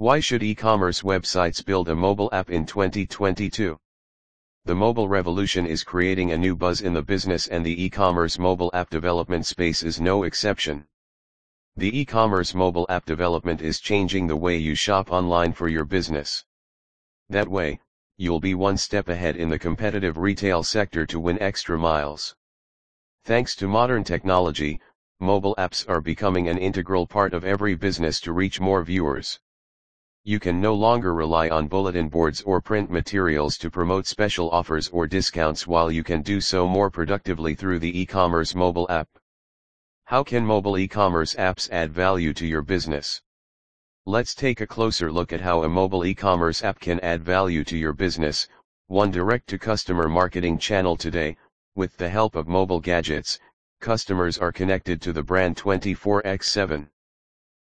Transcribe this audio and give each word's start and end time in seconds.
Why 0.00 0.20
should 0.20 0.44
e-commerce 0.44 1.02
websites 1.02 1.64
build 1.64 1.88
a 1.88 1.96
mobile 1.96 2.30
app 2.32 2.50
in 2.50 2.64
2022? 2.66 3.76
The 4.64 4.74
mobile 4.76 5.08
revolution 5.08 5.66
is 5.66 5.82
creating 5.82 6.30
a 6.30 6.38
new 6.38 6.54
buzz 6.54 6.82
in 6.82 6.92
the 6.92 7.02
business 7.02 7.48
and 7.48 7.66
the 7.66 7.82
e-commerce 7.82 8.38
mobile 8.38 8.70
app 8.74 8.90
development 8.90 9.44
space 9.44 9.82
is 9.82 10.00
no 10.00 10.22
exception. 10.22 10.86
The 11.74 11.98
e-commerce 11.98 12.54
mobile 12.54 12.86
app 12.88 13.06
development 13.06 13.60
is 13.60 13.80
changing 13.80 14.28
the 14.28 14.36
way 14.36 14.56
you 14.56 14.76
shop 14.76 15.10
online 15.10 15.52
for 15.52 15.68
your 15.68 15.84
business. 15.84 16.44
That 17.28 17.48
way, 17.48 17.80
you'll 18.16 18.38
be 18.38 18.54
one 18.54 18.76
step 18.76 19.08
ahead 19.08 19.34
in 19.34 19.48
the 19.48 19.58
competitive 19.58 20.16
retail 20.16 20.62
sector 20.62 21.06
to 21.06 21.18
win 21.18 21.42
extra 21.42 21.76
miles. 21.76 22.36
Thanks 23.24 23.56
to 23.56 23.66
modern 23.66 24.04
technology, 24.04 24.80
mobile 25.18 25.56
apps 25.58 25.84
are 25.88 26.00
becoming 26.00 26.46
an 26.46 26.56
integral 26.56 27.04
part 27.04 27.34
of 27.34 27.42
every 27.44 27.74
business 27.74 28.20
to 28.20 28.32
reach 28.32 28.60
more 28.60 28.84
viewers. 28.84 29.40
You 30.28 30.38
can 30.38 30.60
no 30.60 30.74
longer 30.74 31.14
rely 31.14 31.48
on 31.48 31.68
bulletin 31.68 32.10
boards 32.10 32.42
or 32.42 32.60
print 32.60 32.90
materials 32.90 33.56
to 33.56 33.70
promote 33.70 34.06
special 34.06 34.50
offers 34.50 34.90
or 34.90 35.06
discounts 35.06 35.66
while 35.66 35.90
you 35.90 36.04
can 36.04 36.20
do 36.20 36.38
so 36.38 36.68
more 36.68 36.90
productively 36.90 37.54
through 37.54 37.78
the 37.78 37.98
e-commerce 37.98 38.54
mobile 38.54 38.86
app. 38.90 39.08
How 40.04 40.22
can 40.22 40.44
mobile 40.44 40.76
e-commerce 40.76 41.34
apps 41.36 41.70
add 41.70 41.94
value 41.94 42.34
to 42.34 42.46
your 42.46 42.60
business? 42.60 43.22
Let's 44.04 44.34
take 44.34 44.60
a 44.60 44.66
closer 44.66 45.10
look 45.10 45.32
at 45.32 45.40
how 45.40 45.62
a 45.62 45.68
mobile 45.70 46.04
e-commerce 46.04 46.62
app 46.62 46.78
can 46.78 47.00
add 47.00 47.24
value 47.24 47.64
to 47.64 47.78
your 47.78 47.94
business. 47.94 48.48
One 48.88 49.10
direct-to-customer 49.10 50.10
marketing 50.10 50.58
channel 50.58 50.98
today, 50.98 51.38
with 51.74 51.96
the 51.96 52.10
help 52.10 52.36
of 52.36 52.46
mobile 52.46 52.80
gadgets, 52.80 53.38
customers 53.80 54.36
are 54.36 54.52
connected 54.52 55.00
to 55.00 55.14
the 55.14 55.22
brand 55.22 55.56
24x7. 55.56 56.86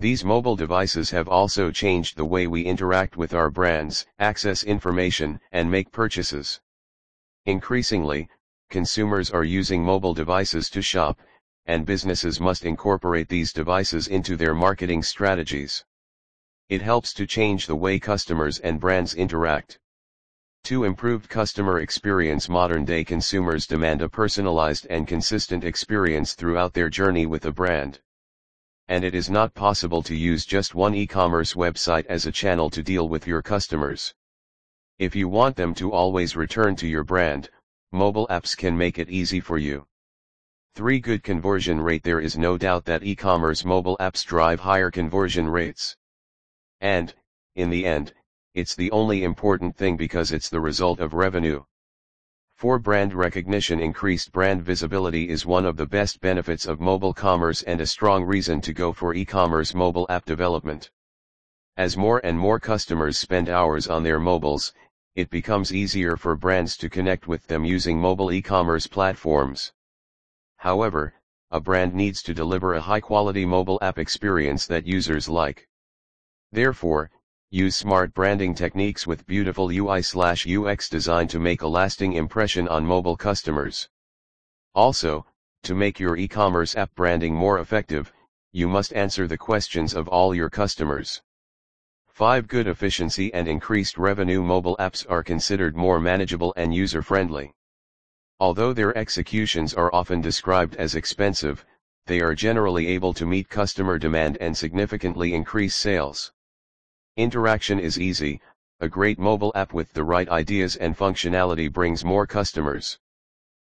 These 0.00 0.24
mobile 0.24 0.54
devices 0.54 1.10
have 1.10 1.26
also 1.26 1.72
changed 1.72 2.16
the 2.16 2.24
way 2.24 2.46
we 2.46 2.62
interact 2.62 3.16
with 3.16 3.34
our 3.34 3.50
brands, 3.50 4.06
access 4.20 4.62
information, 4.62 5.40
and 5.50 5.72
make 5.72 5.90
purchases. 5.90 6.60
Increasingly, 7.46 8.28
consumers 8.70 9.28
are 9.32 9.42
using 9.42 9.82
mobile 9.82 10.14
devices 10.14 10.70
to 10.70 10.82
shop, 10.82 11.18
and 11.66 11.84
businesses 11.84 12.40
must 12.40 12.64
incorporate 12.64 13.28
these 13.28 13.52
devices 13.52 14.06
into 14.06 14.36
their 14.36 14.54
marketing 14.54 15.02
strategies. 15.02 15.84
It 16.68 16.80
helps 16.80 17.12
to 17.14 17.26
change 17.26 17.66
the 17.66 17.74
way 17.74 17.98
customers 17.98 18.60
and 18.60 18.78
brands 18.78 19.14
interact. 19.14 19.80
To 20.64 20.84
improved 20.84 21.28
customer 21.28 21.80
experience 21.80 22.48
modern 22.48 22.84
day 22.84 23.02
consumers 23.02 23.66
demand 23.66 24.00
a 24.00 24.08
personalized 24.08 24.86
and 24.88 25.08
consistent 25.08 25.64
experience 25.64 26.34
throughout 26.34 26.74
their 26.74 26.88
journey 26.88 27.26
with 27.26 27.44
a 27.46 27.52
brand 27.52 27.98
and 28.88 29.04
it 29.04 29.14
is 29.14 29.28
not 29.28 29.54
possible 29.54 30.02
to 30.02 30.16
use 30.16 30.46
just 30.46 30.74
one 30.74 30.94
e-commerce 30.94 31.52
website 31.52 32.06
as 32.06 32.24
a 32.24 32.32
channel 32.32 32.70
to 32.70 32.82
deal 32.82 33.08
with 33.08 33.26
your 33.26 33.42
customers. 33.42 34.14
If 34.98 35.14
you 35.14 35.28
want 35.28 35.56
them 35.56 35.74
to 35.74 35.92
always 35.92 36.34
return 36.34 36.74
to 36.76 36.88
your 36.88 37.04
brand, 37.04 37.50
mobile 37.92 38.26
apps 38.28 38.56
can 38.56 38.76
make 38.76 38.98
it 38.98 39.10
easy 39.10 39.40
for 39.40 39.58
you. 39.58 39.86
3. 40.74 41.00
Good 41.00 41.22
conversion 41.22 41.80
rate 41.80 42.02
There 42.02 42.20
is 42.20 42.38
no 42.38 42.56
doubt 42.56 42.84
that 42.86 43.02
e-commerce 43.02 43.64
mobile 43.64 43.96
apps 44.00 44.24
drive 44.24 44.60
higher 44.60 44.90
conversion 44.90 45.48
rates. 45.48 45.96
And, 46.80 47.14
in 47.54 47.70
the 47.70 47.84
end, 47.84 48.14
it's 48.54 48.74
the 48.74 48.90
only 48.90 49.22
important 49.22 49.76
thing 49.76 49.96
because 49.96 50.32
it's 50.32 50.48
the 50.48 50.60
result 50.60 50.98
of 51.00 51.12
revenue. 51.12 51.64
For 52.58 52.80
brand 52.80 53.14
recognition 53.14 53.78
increased 53.78 54.32
brand 54.32 54.64
visibility 54.64 55.28
is 55.28 55.46
one 55.46 55.64
of 55.64 55.76
the 55.76 55.86
best 55.86 56.20
benefits 56.20 56.66
of 56.66 56.80
mobile 56.80 57.14
commerce 57.14 57.62
and 57.62 57.80
a 57.80 57.86
strong 57.86 58.24
reason 58.24 58.60
to 58.62 58.72
go 58.72 58.92
for 58.92 59.14
e-commerce 59.14 59.74
mobile 59.74 60.06
app 60.10 60.24
development. 60.24 60.90
As 61.76 61.96
more 61.96 62.20
and 62.24 62.36
more 62.36 62.58
customers 62.58 63.16
spend 63.16 63.48
hours 63.48 63.86
on 63.86 64.02
their 64.02 64.18
mobiles, 64.18 64.72
it 65.14 65.30
becomes 65.30 65.72
easier 65.72 66.16
for 66.16 66.34
brands 66.34 66.76
to 66.78 66.90
connect 66.90 67.28
with 67.28 67.46
them 67.46 67.64
using 67.64 67.96
mobile 67.96 68.32
e-commerce 68.32 68.88
platforms. 68.88 69.72
However, 70.56 71.14
a 71.52 71.60
brand 71.60 71.94
needs 71.94 72.24
to 72.24 72.34
deliver 72.34 72.74
a 72.74 72.80
high-quality 72.80 73.44
mobile 73.44 73.78
app 73.82 73.98
experience 73.98 74.66
that 74.66 74.84
users 74.84 75.28
like. 75.28 75.68
Therefore, 76.50 77.08
Use 77.50 77.76
smart 77.76 78.12
branding 78.12 78.54
techniques 78.54 79.06
with 79.06 79.26
beautiful 79.26 79.70
UI/UX 79.72 80.90
design 80.90 81.26
to 81.28 81.38
make 81.38 81.62
a 81.62 81.66
lasting 81.66 82.12
impression 82.12 82.68
on 82.68 82.84
mobile 82.84 83.16
customers. 83.16 83.88
Also, 84.74 85.24
to 85.62 85.74
make 85.74 85.98
your 85.98 86.18
e-commerce 86.18 86.76
app 86.76 86.94
branding 86.94 87.34
more 87.34 87.58
effective, 87.58 88.12
you 88.52 88.68
must 88.68 88.92
answer 88.92 89.26
the 89.26 89.38
questions 89.38 89.94
of 89.94 90.08
all 90.08 90.34
your 90.34 90.50
customers. 90.50 91.22
5. 92.08 92.46
Good 92.48 92.66
efficiency 92.66 93.32
and 93.32 93.48
increased 93.48 93.96
revenue 93.96 94.42
Mobile 94.42 94.76
apps 94.78 95.06
are 95.08 95.24
considered 95.24 95.74
more 95.74 95.98
manageable 95.98 96.52
and 96.54 96.74
user-friendly. 96.74 97.54
Although 98.40 98.74
their 98.74 98.94
executions 98.98 99.72
are 99.72 99.94
often 99.94 100.20
described 100.20 100.76
as 100.76 100.94
expensive, 100.94 101.64
they 102.04 102.20
are 102.20 102.34
generally 102.34 102.88
able 102.88 103.14
to 103.14 103.24
meet 103.24 103.48
customer 103.48 103.98
demand 103.98 104.36
and 104.38 104.54
significantly 104.54 105.32
increase 105.32 105.74
sales. 105.74 106.30
Interaction 107.18 107.80
is 107.80 107.98
easy, 107.98 108.40
a 108.78 108.88
great 108.88 109.18
mobile 109.18 109.50
app 109.56 109.72
with 109.72 109.92
the 109.92 110.04
right 110.04 110.28
ideas 110.28 110.76
and 110.76 110.96
functionality 110.96 111.68
brings 111.68 112.04
more 112.04 112.28
customers. 112.28 112.96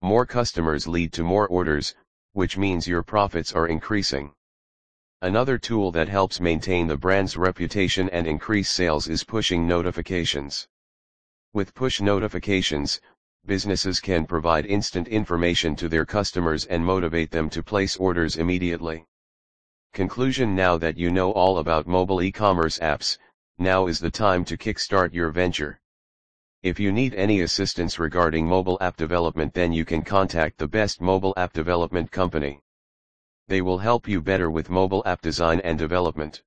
More 0.00 0.24
customers 0.24 0.86
lead 0.88 1.12
to 1.12 1.22
more 1.22 1.46
orders, 1.46 1.94
which 2.32 2.56
means 2.56 2.88
your 2.88 3.02
profits 3.02 3.52
are 3.52 3.66
increasing. 3.66 4.32
Another 5.20 5.58
tool 5.58 5.92
that 5.92 6.08
helps 6.08 6.40
maintain 6.40 6.86
the 6.86 6.96
brand's 6.96 7.36
reputation 7.36 8.08
and 8.08 8.26
increase 8.26 8.70
sales 8.70 9.06
is 9.06 9.22
pushing 9.22 9.68
notifications. 9.68 10.66
With 11.52 11.74
push 11.74 12.00
notifications, 12.00 13.02
businesses 13.44 14.00
can 14.00 14.24
provide 14.24 14.64
instant 14.64 15.08
information 15.08 15.76
to 15.76 15.90
their 15.90 16.06
customers 16.06 16.64
and 16.64 16.82
motivate 16.82 17.32
them 17.32 17.50
to 17.50 17.62
place 17.62 17.98
orders 17.98 18.38
immediately. 18.38 19.04
Conclusion 19.92 20.54
Now 20.56 20.78
that 20.78 20.96
you 20.96 21.10
know 21.10 21.32
all 21.32 21.58
about 21.58 21.86
mobile 21.86 22.22
e-commerce 22.22 22.78
apps, 22.78 23.18
now 23.58 23.86
is 23.86 23.98
the 23.98 24.10
time 24.10 24.44
to 24.44 24.56
kickstart 24.56 25.12
your 25.12 25.30
venture. 25.30 25.80
If 26.62 26.80
you 26.80 26.92
need 26.92 27.14
any 27.14 27.40
assistance 27.40 27.98
regarding 27.98 28.46
mobile 28.46 28.78
app 28.80 28.96
development 28.96 29.54
then 29.54 29.72
you 29.72 29.84
can 29.84 30.02
contact 30.02 30.58
the 30.58 30.68
best 30.68 31.00
mobile 31.00 31.32
app 31.36 31.52
development 31.52 32.10
company. 32.10 32.60
They 33.48 33.62
will 33.62 33.78
help 33.78 34.08
you 34.08 34.20
better 34.20 34.50
with 34.50 34.70
mobile 34.70 35.02
app 35.06 35.20
design 35.20 35.60
and 35.60 35.78
development. 35.78 36.42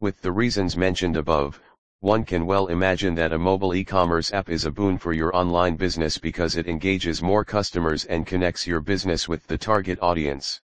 With 0.00 0.20
the 0.20 0.32
reasons 0.32 0.76
mentioned 0.76 1.16
above, 1.16 1.60
one 2.00 2.24
can 2.24 2.46
well 2.46 2.68
imagine 2.68 3.14
that 3.16 3.32
a 3.32 3.38
mobile 3.38 3.74
e-commerce 3.74 4.32
app 4.32 4.48
is 4.48 4.64
a 4.64 4.70
boon 4.70 4.98
for 4.98 5.12
your 5.12 5.34
online 5.34 5.76
business 5.76 6.16
because 6.16 6.56
it 6.56 6.68
engages 6.68 7.22
more 7.22 7.44
customers 7.44 8.04
and 8.04 8.26
connects 8.26 8.66
your 8.66 8.80
business 8.80 9.28
with 9.28 9.46
the 9.46 9.58
target 9.58 9.98
audience. 10.00 10.60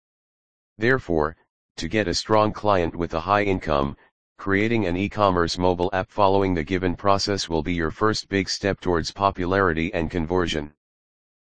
Therefore, 0.78 1.36
to 1.76 1.88
get 1.88 2.08
a 2.08 2.14
strong 2.14 2.52
client 2.52 2.96
with 2.96 3.14
a 3.14 3.20
high 3.20 3.42
income, 3.44 3.96
Creating 4.40 4.86
an 4.86 4.96
e-commerce 4.96 5.58
mobile 5.58 5.90
app 5.92 6.10
following 6.10 6.54
the 6.54 6.64
given 6.64 6.96
process 6.96 7.46
will 7.46 7.62
be 7.62 7.74
your 7.74 7.90
first 7.90 8.26
big 8.30 8.48
step 8.48 8.80
towards 8.80 9.12
popularity 9.12 9.92
and 9.92 10.10
conversion. 10.10 10.72